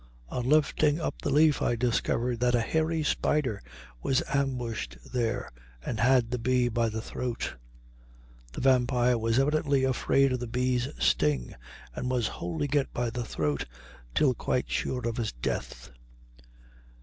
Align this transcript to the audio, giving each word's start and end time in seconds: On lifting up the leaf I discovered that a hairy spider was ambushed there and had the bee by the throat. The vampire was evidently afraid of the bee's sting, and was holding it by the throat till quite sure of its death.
On 0.29 0.43
lifting 0.49 0.99
up 0.99 1.21
the 1.21 1.29
leaf 1.29 1.61
I 1.61 1.75
discovered 1.75 2.39
that 2.39 2.55
a 2.55 2.59
hairy 2.59 3.03
spider 3.03 3.61
was 4.01 4.23
ambushed 4.33 4.97
there 5.13 5.51
and 5.85 5.99
had 5.99 6.31
the 6.31 6.39
bee 6.39 6.69
by 6.69 6.89
the 6.89 7.03
throat. 7.03 7.55
The 8.53 8.61
vampire 8.61 9.15
was 9.19 9.37
evidently 9.37 9.83
afraid 9.83 10.33
of 10.33 10.39
the 10.39 10.47
bee's 10.47 10.87
sting, 10.97 11.53
and 11.93 12.09
was 12.09 12.25
holding 12.27 12.73
it 12.73 12.91
by 12.95 13.11
the 13.11 13.23
throat 13.23 13.65
till 14.15 14.33
quite 14.33 14.71
sure 14.71 15.07
of 15.07 15.19
its 15.19 15.33
death. 15.33 15.91